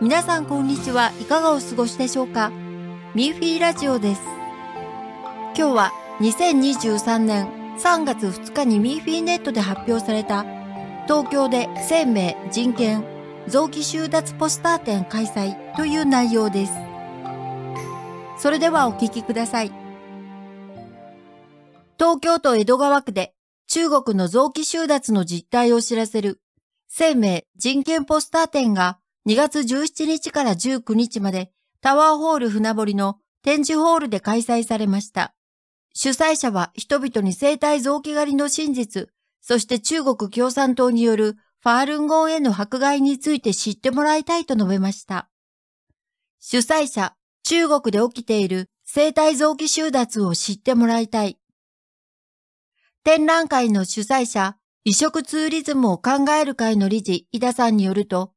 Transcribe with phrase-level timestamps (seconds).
[0.00, 1.10] 皆さんこんにちは。
[1.20, 2.50] いかがお過ごしでしょうか？
[3.14, 4.22] ミーフィーラジオです。
[5.56, 7.48] 今日は2023年
[7.78, 10.44] 3月2日にミーフィーネットで発表された
[11.06, 13.04] 東京で生命人権
[13.48, 16.72] 臓器収奪ポスター展開催という内容です。
[18.38, 19.72] それではお聞きください。
[21.98, 23.34] 東京都江戸川区で
[23.70, 26.40] 中国の臓器収奪の実態を知らせる
[26.88, 35.34] 生命人権ポスター展が2月17日から19日までタワーホール船堀の展示ホールで開催されました。
[35.92, 39.10] 主催者は人々に生体臓器狩りの真実、
[39.42, 45.28] そして中国共産党によるファールンゴンへの迫害について知ってもらいたいと述べました。
[46.40, 51.37] 主催者、中国で起きている生体臓器収奪を知ってもらいたい。
[53.04, 58.32] 展覧会の主催者、移植ツーリズムを考える会の理事、井田さんによると、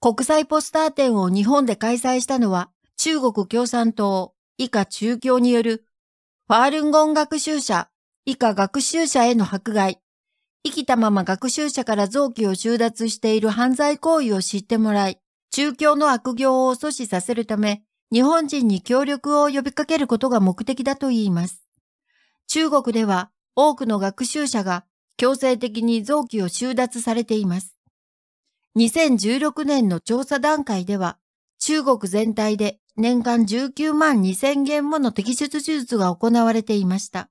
[0.00, 5.84] 国際ポスター展を日本で開催したのは、中国共産党、以下中共による、
[6.46, 7.88] ファールンゴン学習者、
[8.24, 10.00] 以下学習者への迫害、
[10.62, 15.20] 生きたまま学習者から臓器を収奪している犯罪行為を知ってもらい、
[15.50, 21.64] 中共の悪行を阻止させるため、日本人に協力を呼びかけることが目的だと言います。
[22.46, 24.84] 中国では多くの学習者が
[25.16, 27.76] 強制的に臓器を収奪されています。
[28.76, 31.18] 2016年の調査段階では、
[31.60, 37.30] 中国全体で年間19万2000件もの摘出手術が行われていました。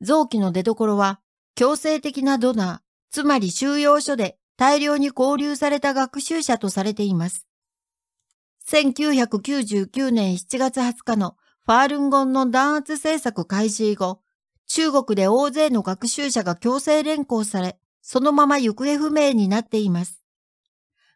[0.00, 1.20] 臓器の出所は、
[1.56, 7.46] 強制的なドナー、つまり収容所で大量に交流された学習者とされています。
[8.68, 14.20] 1999年7月20日のファールンゴンの弾圧政策開始以後、
[14.66, 20.22] 中国で大勢の学習者が強制連行され、そのまま行方不明になっています。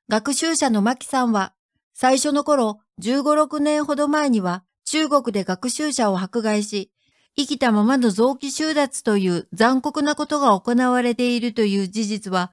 [0.09, 1.53] 学習者の牧さんは、
[1.95, 6.91] 最初の頃、15、6年ほど前には、中国で学習者を迫害し、
[7.37, 12.53] 生きたままの臓器収奪という残酷なことが行われているという事実は、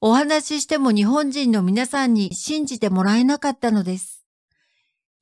[0.00, 4.24] お話ししても日本人の皆さんに信じてもらえなかったのです。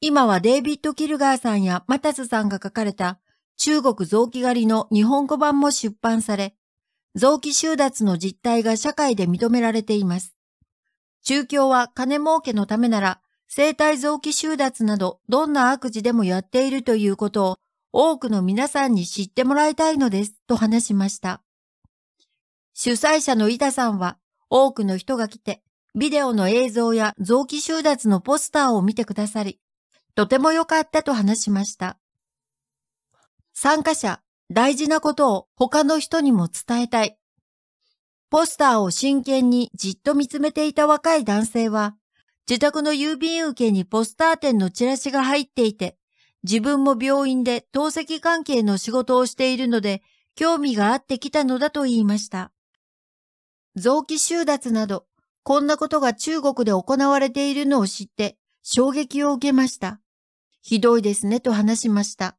[0.01, 3.19] 今はデイビッド・キルガーさんやマタスさんが書かれた
[3.56, 6.54] 中国臓器狩りの日本語版も出版され、
[7.15, 10.34] 臓器収奪の実態が社会で認められています。
[11.22, 17.56] 中共は金儲けのためなら、生体臓器収奪などどんな悪事でもやっているということを
[17.92, 21.41] 多くの皆さんに知ってもらいたいのですと話しました。
[22.75, 24.19] 主催者の板さんは
[24.50, 25.62] 多くの人が来て
[25.94, 29.60] ビデオの映像や臓器収奪のポスターを見てくださり、
[30.16, 31.98] とても良かったと話しました。
[33.54, 34.20] 参加者、
[34.50, 37.16] 大事なことを他の人にも伝えたい。
[38.28, 41.97] ポスターを真剣にじっと見つめていた若い男性は、
[42.50, 45.97] 自宅の郵便受けにポスター店のチラシが入っていて、
[46.42, 50.03] 自分も病院で透析関係の仕事をしているので、
[50.34, 52.50] 興味があってきたのだと言いました。
[53.76, 55.06] 臓器収奪など、
[55.44, 60.00] こんなことが中国で行われているのを知って、衝撃を受けました。
[60.60, 62.36] ひどいですねと話しました。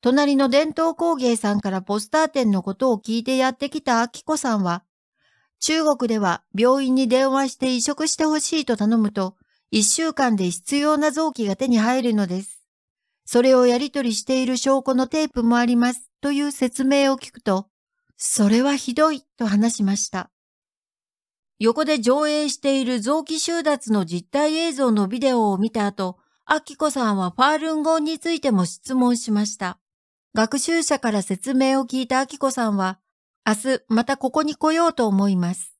[0.00, 4.84] 隣の伝統工芸さんからポスター店のことを聞いてやってきたアキコさんは、
[5.60, 9.34] 中国では病院に電話して移植してほしいと頼むと、
[9.70, 12.62] 一週間で必要な臓器が手に入るのです。
[13.24, 17.66] それをやり取りしている証拠のテープもありますという説明を聞くと、
[18.16, 20.30] それはひどいと話しました。
[21.58, 29.80] 横で上映している臓器収奪の実態映像のビデオを見た後、アキコさんはファールンゴンについても質問しました。
[30.34, 32.98] 学習者から説明を聞いたアキコさんは、
[33.46, 35.74] 明日またここに来ようと思います。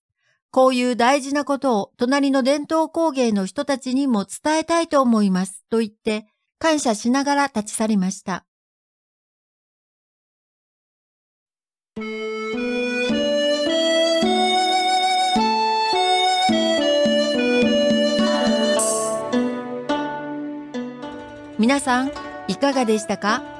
[0.50, 5.64] こういう大事なことを隣の伝統工芸の人たちにも伝えたいと思います。
[5.68, 6.26] と言って
[6.58, 8.46] 感謝しながら立ち去りました。
[21.58, 22.12] 皆さん、
[22.46, 23.57] いかがでしたか？